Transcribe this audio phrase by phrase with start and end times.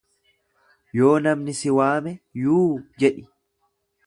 [0.99, 2.11] Yoo namni si waame
[2.43, 2.67] yuu
[2.99, 3.23] jedhi.